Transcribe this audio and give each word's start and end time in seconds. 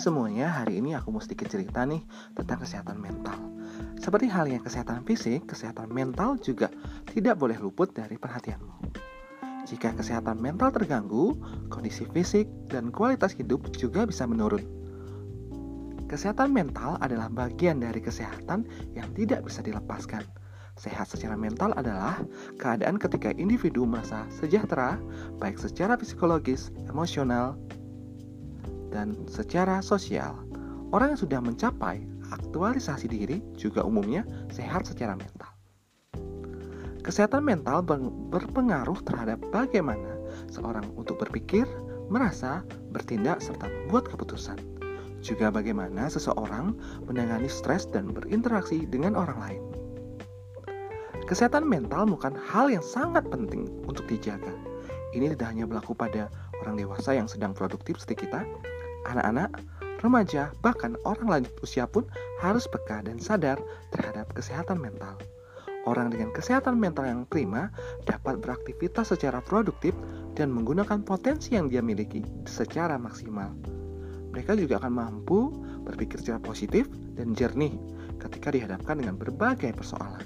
semuanya, 0.00 0.48
hari 0.48 0.80
ini 0.80 0.96
aku 0.96 1.12
mau 1.12 1.20
sedikit 1.20 1.52
cerita 1.52 1.84
nih 1.84 2.00
tentang 2.32 2.64
kesehatan 2.64 2.96
mental. 2.96 3.36
Seperti 4.00 4.32
halnya 4.32 4.56
kesehatan 4.56 5.04
fisik, 5.04 5.44
kesehatan 5.44 5.92
mental 5.92 6.40
juga 6.40 6.72
tidak 7.12 7.36
boleh 7.36 7.60
luput 7.60 7.92
dari 7.92 8.16
perhatianmu. 8.16 8.96
Jika 9.68 9.92
kesehatan 9.92 10.40
mental 10.40 10.72
terganggu, 10.72 11.36
kondisi 11.68 12.08
fisik 12.16 12.48
dan 12.72 12.88
kualitas 12.88 13.36
hidup 13.36 13.68
juga 13.76 14.08
bisa 14.08 14.24
menurun. 14.24 14.64
Kesehatan 16.08 16.50
mental 16.50 16.96
adalah 17.04 17.28
bagian 17.28 17.84
dari 17.84 18.00
kesehatan 18.00 18.64
yang 18.96 19.06
tidak 19.12 19.44
bisa 19.44 19.60
dilepaskan. 19.60 20.24
Sehat 20.80 21.12
secara 21.12 21.36
mental 21.36 21.76
adalah 21.76 22.24
keadaan 22.56 22.96
ketika 22.96 23.36
individu 23.36 23.84
merasa 23.84 24.24
sejahtera, 24.32 24.96
baik 25.36 25.60
secara 25.60 25.92
psikologis, 26.00 26.72
emosional, 26.88 27.60
dan 28.90 29.14
secara 29.30 29.80
sosial. 29.80 30.34
Orang 30.90 31.14
yang 31.14 31.20
sudah 31.22 31.40
mencapai 31.42 32.02
aktualisasi 32.34 33.06
diri 33.10 33.38
juga 33.54 33.86
umumnya 33.86 34.26
sehat 34.50 34.86
secara 34.86 35.14
mental. 35.14 35.50
Kesehatan 37.00 37.42
mental 37.42 37.80
berpengaruh 38.30 39.00
terhadap 39.08 39.40
bagaimana 39.48 40.20
seorang 40.52 40.84
untuk 41.00 41.16
berpikir, 41.18 41.64
merasa, 42.12 42.60
bertindak, 42.92 43.40
serta 43.40 43.66
membuat 43.66 44.10
keputusan. 44.12 44.58
Juga 45.20 45.52
bagaimana 45.52 46.08
seseorang 46.08 46.76
menangani 47.04 47.48
stres 47.48 47.88
dan 47.88 48.12
berinteraksi 48.12 48.84
dengan 48.88 49.16
orang 49.16 49.38
lain. 49.40 49.62
Kesehatan 51.24 51.62
mental 51.62 52.10
bukan 52.10 52.34
hal 52.34 52.72
yang 52.72 52.82
sangat 52.82 53.22
penting 53.30 53.68
untuk 53.86 54.04
dijaga. 54.10 54.50
Ini 55.14 55.34
tidak 55.34 55.54
hanya 55.54 55.64
berlaku 55.66 55.94
pada 55.94 56.26
orang 56.62 56.74
dewasa 56.78 57.14
yang 57.14 57.26
sedang 57.26 57.54
produktif 57.54 57.98
seperti 58.02 58.26
kita, 58.26 58.42
anak-anak, 59.08 59.60
remaja, 60.04 60.52
bahkan 60.64 60.96
orang 61.04 61.28
lanjut 61.28 61.54
usia 61.64 61.84
pun 61.88 62.04
harus 62.40 62.64
peka 62.68 63.04
dan 63.04 63.20
sadar 63.20 63.60
terhadap 63.92 64.28
kesehatan 64.32 64.80
mental. 64.80 65.16
Orang 65.88 66.12
dengan 66.12 66.28
kesehatan 66.36 66.76
mental 66.76 67.08
yang 67.08 67.24
prima 67.24 67.72
dapat 68.04 68.36
beraktivitas 68.36 69.16
secara 69.16 69.40
produktif 69.40 69.96
dan 70.36 70.52
menggunakan 70.52 71.00
potensi 71.00 71.56
yang 71.56 71.72
dia 71.72 71.80
miliki 71.80 72.20
secara 72.44 73.00
maksimal. 73.00 73.56
Mereka 74.30 74.60
juga 74.60 74.76
akan 74.78 74.92
mampu 74.92 75.50
berpikir 75.82 76.20
secara 76.20 76.38
positif 76.38 76.86
dan 77.16 77.32
jernih 77.32 77.74
ketika 78.20 78.52
dihadapkan 78.52 79.00
dengan 79.00 79.16
berbagai 79.16 79.72
persoalan. 79.72 80.22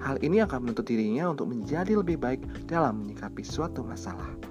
Hal 0.00 0.16
ini 0.24 0.40
akan 0.40 0.64
menuntut 0.64 0.88
dirinya 0.88 1.28
untuk 1.28 1.52
menjadi 1.52 1.92
lebih 1.92 2.16
baik 2.16 2.40
dalam 2.64 3.04
menyikapi 3.04 3.44
suatu 3.44 3.84
masalah. 3.84 4.49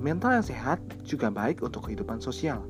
Mental 0.00 0.32
yang 0.32 0.46
sehat 0.48 0.80
juga 1.04 1.28
baik 1.28 1.60
untuk 1.60 1.84
kehidupan 1.84 2.24
sosial. 2.24 2.64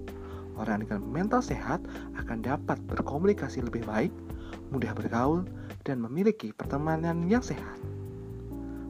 Orang 0.58 0.82
dengan 0.82 1.00
mental 1.06 1.38
sehat 1.40 1.78
akan 2.18 2.42
dapat 2.42 2.76
berkomunikasi 2.90 3.62
lebih 3.62 3.86
baik, 3.86 4.10
mudah 4.74 4.90
bergaul, 4.98 5.46
dan 5.86 6.02
memiliki 6.02 6.50
pertemanan 6.50 7.24
yang 7.30 7.40
sehat. 7.40 7.78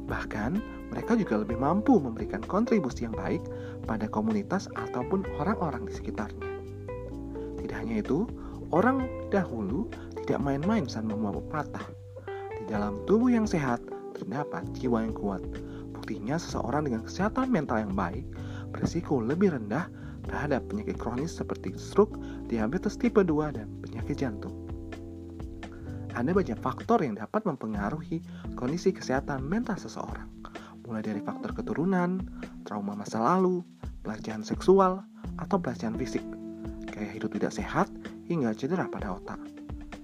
Bahkan, 0.09 0.59
mereka 0.91 1.15
juga 1.15 1.45
lebih 1.45 1.61
mampu 1.61 2.01
memberikan 2.03 2.43
kontribusi 2.43 3.07
yang 3.07 3.15
baik 3.15 3.45
pada 3.87 4.11
komunitas 4.11 4.67
ataupun 4.75 5.23
orang-orang 5.39 5.87
di 5.87 5.95
sekitarnya. 5.95 6.49
Tidak 7.63 7.77
hanya 7.77 8.03
itu, 8.03 8.27
orang 8.75 9.07
dahulu 9.31 9.87
tidak 10.27 10.41
main-main 10.43 10.89
saat 10.91 11.07
membawa 11.07 11.39
patah. 11.53 11.87
Di 12.59 12.65
dalam 12.67 12.99
tubuh 13.07 13.31
yang 13.31 13.47
sehat 13.47 13.79
terdapat 14.19 14.67
jiwa 14.75 15.07
yang 15.07 15.15
kuat, 15.15 15.45
Buktinya 16.11 16.43
seseorang 16.43 16.91
dengan 16.91 17.07
kesehatan 17.07 17.55
mental 17.55 17.87
yang 17.87 17.95
baik 17.95 18.27
berisiko 18.75 19.23
lebih 19.23 19.55
rendah 19.55 19.87
terhadap 20.27 20.67
penyakit 20.67 20.99
kronis 20.99 21.39
seperti 21.39 21.71
stroke, 21.79 22.19
diabetes 22.51 22.99
tipe 22.99 23.23
2, 23.23 23.55
dan 23.55 23.71
penyakit 23.79 24.19
jantung. 24.19 24.51
Ada 26.11 26.35
banyak 26.35 26.59
faktor 26.59 27.07
yang 27.07 27.15
dapat 27.15 27.47
mempengaruhi 27.47 28.27
kondisi 28.59 28.91
kesehatan 28.91 29.47
mental 29.47 29.79
seseorang, 29.79 30.27
mulai 30.83 31.07
dari 31.07 31.23
faktor 31.23 31.55
keturunan, 31.55 32.19
trauma 32.67 32.99
masa 32.99 33.23
lalu, 33.23 33.63
pelecehan 34.03 34.43
seksual, 34.43 35.07
atau 35.39 35.63
pelecehan 35.63 35.95
fisik, 35.95 36.27
gaya 36.91 37.07
hidup 37.07 37.39
tidak 37.39 37.55
sehat, 37.55 37.87
hingga 38.27 38.51
cedera 38.59 38.91
pada 38.91 39.15
otak. 39.15 39.39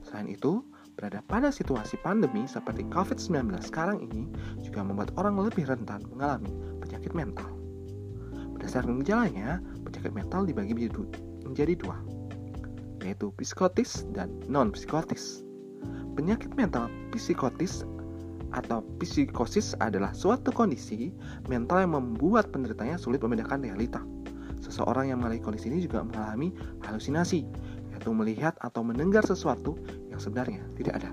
Selain 0.06 0.30
itu, 0.30 0.62
berada 0.96 1.20
pada 1.28 1.52
situasi 1.52 2.00
pandemi 2.00 2.48
seperti 2.48 2.88
COVID-19 2.88 3.52
sekarang 3.60 4.00
ini 4.00 4.32
juga 4.64 4.80
membuat 4.80 5.12
orang 5.20 5.36
lebih 5.36 5.68
rentan 5.68 6.00
mengalami 6.08 6.48
penyakit 6.80 7.12
mental. 7.12 7.52
Berdasarkan 8.56 9.04
gejalanya, 9.04 9.60
penyakit 9.84 10.16
mental 10.16 10.48
dibagi 10.48 10.72
menjadi 11.44 11.76
dua, 11.76 12.00
yaitu 13.04 13.28
psikotis 13.36 14.08
dan 14.16 14.32
non-psikotis. 14.48 15.44
Penyakit 16.16 16.56
mental 16.56 16.88
psikotis 17.12 17.84
atau 18.56 18.80
psikosis 18.96 19.76
adalah 19.84 20.16
suatu 20.16 20.48
kondisi 20.48 21.12
mental 21.52 21.84
yang 21.84 21.92
membuat 21.92 22.48
penderitanya 22.48 22.96
sulit 22.96 23.20
membedakan 23.20 23.60
realita. 23.60 24.00
Seseorang 24.64 25.12
yang 25.12 25.20
mengalami 25.20 25.44
kondisi 25.44 25.68
ini 25.68 25.84
juga 25.84 26.00
mengalami 26.00 26.56
halusinasi, 26.88 27.44
yaitu 27.92 28.10
melihat 28.16 28.56
atau 28.64 28.80
mendengar 28.80 29.20
sesuatu 29.28 29.76
yang 30.16 30.24
sebenarnya 30.24 30.64
tidak 30.80 31.04
ada. 31.04 31.12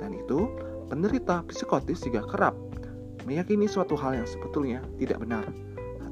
Dan 0.00 0.16
itu, 0.16 0.48
penderita 0.88 1.44
psikotis 1.52 2.00
juga 2.00 2.24
kerap 2.24 2.56
meyakini 3.28 3.68
suatu 3.68 3.92
hal 3.92 4.16
yang 4.16 4.28
sebetulnya 4.28 4.80
tidak 4.96 5.20
benar 5.20 5.44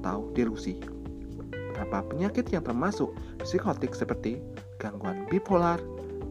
atau 0.01 0.29
delusi. 0.37 0.77
Beberapa 1.73 2.05
penyakit 2.13 2.53
yang 2.53 2.61
termasuk 2.61 3.17
psikotik 3.41 3.97
seperti 3.97 4.45
gangguan 4.77 5.25
bipolar, 5.33 5.81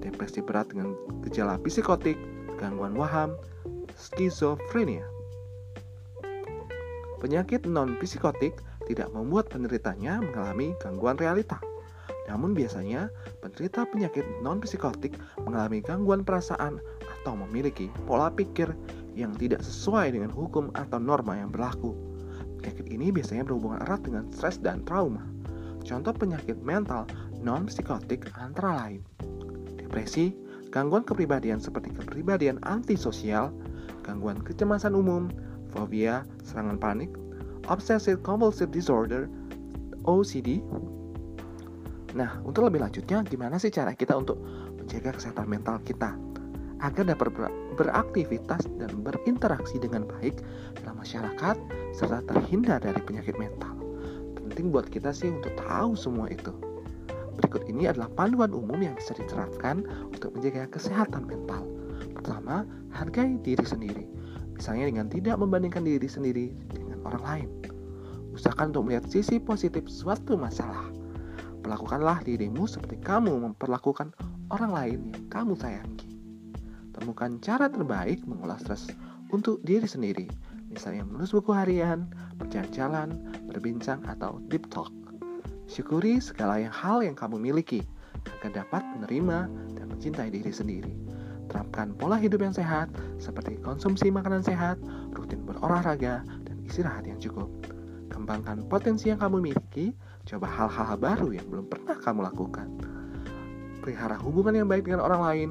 depresi 0.02 0.46
berat 0.46 0.70
dengan 0.70 0.94
gejala 1.26 1.58
psikotik, 1.66 2.18
gangguan 2.62 2.94
waham, 2.94 3.34
skizofrenia. 3.98 5.06
Penyakit 7.22 7.70
non-psikotik 7.70 8.58
tidak 8.90 9.10
membuat 9.14 9.50
penderitanya 9.54 10.22
mengalami 10.22 10.74
gangguan 10.82 11.18
realita. 11.18 11.62
Namun 12.30 12.54
biasanya 12.54 13.10
penderita 13.42 13.88
penyakit 13.90 14.26
non-psikotik 14.46 15.18
mengalami 15.42 15.82
gangguan 15.82 16.22
perasaan 16.22 16.78
atau 17.22 17.34
memiliki 17.34 17.90
pola 18.06 18.30
pikir 18.30 18.74
yang 19.18 19.34
tidak 19.38 19.62
sesuai 19.66 20.14
dengan 20.14 20.30
hukum 20.30 20.70
atau 20.78 20.98
norma 21.02 21.38
yang 21.38 21.50
berlaku. 21.50 21.94
Penyakit 22.62 22.88
ini 22.94 23.10
biasanya 23.10 23.46
berhubungan 23.46 23.82
erat 23.86 24.06
dengan 24.06 24.30
stres 24.30 24.62
dan 24.62 24.86
trauma. 24.86 25.26
Contoh 25.82 26.14
penyakit 26.14 26.62
mental 26.62 27.10
non-psikotik 27.42 28.30
antara 28.38 28.86
lain 28.86 29.02
depresi, 29.92 30.32
gangguan 30.72 31.04
kepribadian 31.04 31.60
seperti 31.60 31.92
kepribadian 31.92 32.64
antisosial, 32.64 33.52
gangguan 34.08 34.40
kecemasan 34.40 34.96
umum, 34.96 35.28
fobia, 35.76 36.24
serangan 36.48 36.80
panik, 36.80 37.12
obsessive 37.68 38.24
compulsive 38.24 38.72
disorder, 38.72 39.28
OCD, 40.08 40.64
Nah, 42.12 42.44
untuk 42.44 42.68
lebih 42.68 42.84
lanjutnya, 42.84 43.24
gimana 43.24 43.56
sih 43.56 43.72
cara 43.72 43.96
kita 43.96 44.20
untuk 44.20 44.36
menjaga 44.76 45.16
kesehatan 45.16 45.48
mental 45.48 45.80
kita 45.88 46.20
agar 46.82 47.04
dapat 47.08 47.30
beraktivitas 47.78 48.68
dan 48.82 48.92
berinteraksi 49.06 49.78
dengan 49.80 50.04
baik 50.18 50.44
dalam 50.82 51.00
masyarakat 51.00 51.56
serta 51.96 52.20
terhindar 52.28 52.84
dari 52.84 53.00
penyakit 53.00 53.40
mental? 53.40 53.72
Penting 54.36 54.76
buat 54.76 54.92
kita 54.92 55.16
sih 55.16 55.32
untuk 55.32 55.56
tahu 55.56 55.96
semua 55.96 56.28
itu. 56.28 56.52
Berikut 57.40 57.64
ini 57.72 57.88
adalah 57.88 58.12
panduan 58.12 58.52
umum 58.52 58.76
yang 58.76 58.92
bisa 59.00 59.16
diterapkan 59.16 59.88
untuk 60.12 60.36
menjaga 60.36 60.68
kesehatan 60.68 61.24
mental. 61.24 61.64
Pertama, 62.12 62.68
hargai 62.92 63.40
diri 63.40 63.64
sendiri. 63.64 64.04
Misalnya 64.52 64.92
dengan 64.92 65.08
tidak 65.08 65.40
membandingkan 65.40 65.88
diri 65.88 66.12
sendiri 66.12 66.52
dengan 66.76 67.00
orang 67.08 67.24
lain. 67.24 67.50
Usahakan 68.36 68.76
untuk 68.76 68.92
melihat 68.92 69.08
sisi 69.08 69.40
positif 69.40 69.88
suatu 69.88 70.36
masalah 70.36 71.01
Perlakukanlah 71.62 72.26
dirimu 72.26 72.66
seperti 72.66 72.98
kamu 73.02 73.38
memperlakukan 73.50 74.14
orang 74.50 74.72
lain 74.74 75.00
yang 75.14 75.26
kamu 75.30 75.54
sayangi. 75.54 76.10
Temukan 76.92 77.40
cara 77.40 77.72
terbaik 77.72 78.26
mengolah 78.28 78.60
stres 78.60 78.92
untuk 79.32 79.64
diri 79.64 79.88
sendiri, 79.88 80.28
misalnya 80.68 81.08
menulis 81.08 81.32
buku 81.32 81.56
harian, 81.56 82.10
berjalan-jalan, 82.36 83.16
berbincang, 83.48 84.04
atau 84.10 84.44
deep 84.52 84.68
talk. 84.68 84.92
Syukuri 85.72 86.20
segala 86.20 86.60
yang 86.60 86.74
hal 86.74 87.00
yang 87.00 87.16
kamu 87.16 87.40
miliki 87.40 87.86
agar 88.28 88.66
dapat 88.66 88.84
menerima 89.00 89.48
dan 89.78 89.86
mencintai 89.88 90.30
diri 90.36 90.52
sendiri. 90.52 90.92
Terapkan 91.48 91.96
pola 91.96 92.20
hidup 92.20 92.44
yang 92.44 92.56
sehat 92.56 92.92
seperti 93.20 93.56
konsumsi 93.64 94.12
makanan 94.12 94.44
sehat, 94.44 94.80
rutin 95.16 95.44
berolahraga, 95.48 96.24
dan 96.28 96.56
istirahat 96.68 97.08
yang 97.08 97.20
cukup. 97.20 97.48
Kembangkan 98.12 98.68
potensi 98.68 99.08
yang 99.08 99.20
kamu 99.20 99.52
miliki 99.52 99.96
Coba 100.26 100.48
hal-hal 100.48 100.98
baru 101.02 101.30
yang 101.34 101.48
belum 101.50 101.66
pernah 101.68 101.98
kamu 101.98 102.20
lakukan. 102.30 102.68
Pelihara 103.82 104.18
hubungan 104.22 104.54
yang 104.54 104.68
baik 104.70 104.86
dengan 104.86 105.02
orang 105.02 105.22
lain. 105.26 105.50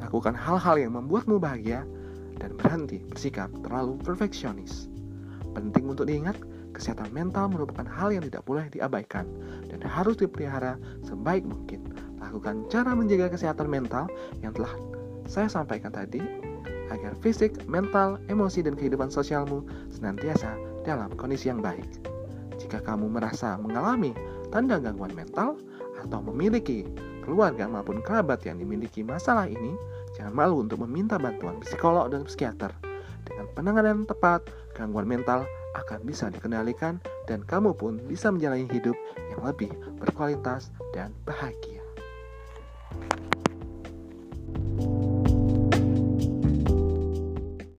Lakukan 0.00 0.34
hal-hal 0.34 0.76
yang 0.80 0.96
membuatmu 0.96 1.38
bahagia 1.38 1.84
dan 2.40 2.56
berhenti 2.58 3.04
bersikap 3.06 3.52
terlalu 3.62 4.00
perfeksionis. 4.02 4.90
Penting 5.52 5.84
untuk 5.86 6.08
diingat, 6.08 6.34
kesehatan 6.72 7.12
mental 7.12 7.52
merupakan 7.52 7.84
hal 7.84 8.10
yang 8.10 8.24
tidak 8.24 8.42
boleh 8.48 8.66
diabaikan 8.72 9.28
dan 9.68 9.84
harus 9.84 10.16
dipelihara 10.16 10.80
sebaik 11.04 11.44
mungkin. 11.44 11.84
Lakukan 12.18 12.66
cara 12.72 12.96
menjaga 12.96 13.36
kesehatan 13.36 13.68
mental 13.68 14.08
yang 14.40 14.56
telah 14.56 14.72
saya 15.28 15.46
sampaikan 15.46 15.92
tadi 15.92 16.18
agar 16.88 17.16
fisik, 17.24 17.56
mental, 17.68 18.20
emosi, 18.28 18.64
dan 18.64 18.76
kehidupan 18.76 19.08
sosialmu 19.08 19.64
senantiasa 19.88 20.56
dalam 20.84 21.12
kondisi 21.16 21.48
yang 21.48 21.64
baik. 21.64 22.11
Jika 22.72 22.96
kamu 22.96 23.20
merasa 23.20 23.60
mengalami 23.60 24.16
tanda 24.48 24.80
gangguan 24.80 25.12
mental 25.12 25.60
atau 26.00 26.24
memiliki 26.32 26.88
keluarga 27.20 27.68
maupun 27.68 28.00
kerabat 28.00 28.48
yang 28.48 28.64
dimiliki 28.64 29.04
masalah 29.04 29.44
ini, 29.44 29.76
jangan 30.16 30.32
malu 30.32 30.64
untuk 30.64 30.80
meminta 30.80 31.20
bantuan 31.20 31.60
psikolog 31.60 32.08
dan 32.08 32.24
psikiater. 32.24 32.72
Dengan 33.28 33.44
penanganan 33.52 34.08
tepat, 34.08 34.48
gangguan 34.72 35.04
mental 35.04 35.44
akan 35.76 36.00
bisa 36.08 36.32
dikendalikan 36.32 36.96
dan 37.28 37.44
kamu 37.44 37.76
pun 37.76 38.00
bisa 38.08 38.32
menjalani 38.32 38.64
hidup 38.72 38.96
yang 39.28 39.44
lebih 39.44 39.68
berkualitas 40.00 40.72
dan 40.96 41.12
bahagia. 41.28 41.81